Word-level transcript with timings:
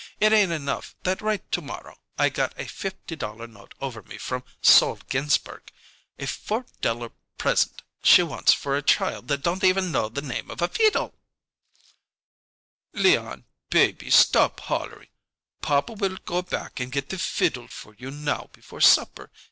It 0.19 0.33
ain't 0.33 0.51
enough 0.51 0.95
that 1.03 1.21
right 1.21 1.43
to 1.51 1.61
morrow 1.61 1.95
I 2.17 2.29
got 2.29 2.59
a 2.59 2.65
fifty 2.67 3.15
dollar 3.15 3.45
note 3.45 3.75
over 3.79 4.01
me 4.01 4.17
from 4.17 4.43
Sol 4.59 4.95
Ginsberg; 5.07 5.71
a 6.17 6.25
four 6.25 6.65
dollar 6.81 7.11
present 7.37 7.83
she 8.03 8.23
wants 8.23 8.51
for 8.51 8.75
a 8.75 8.81
child 8.81 9.27
that 9.27 9.43
don't 9.43 9.63
even 9.63 9.91
know 9.91 10.09
the 10.09 10.23
name 10.23 10.49
of 10.49 10.59
a 10.59 10.69
feedle." 10.69 11.13
"Leon, 12.93 13.45
baby, 13.69 14.09
stop 14.09 14.61
hollering. 14.61 15.09
Papa 15.61 15.93
will 15.93 16.17
go 16.25 16.41
back 16.41 16.79
and 16.79 16.91
get 16.91 17.09
the 17.09 17.19
fiddle 17.19 17.67
for 17.67 17.93
you 17.93 18.09
now 18.09 18.49
before 18.53 18.81
supper. 18.81 19.29